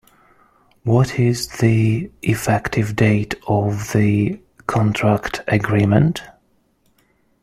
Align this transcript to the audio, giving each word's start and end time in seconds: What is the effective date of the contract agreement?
What 0.81 1.19
is 1.19 1.47
the 1.59 2.09
effective 2.23 2.95
date 2.95 3.35
of 3.47 3.91
the 3.93 4.41
contract 4.65 5.41
agreement? 5.47 6.23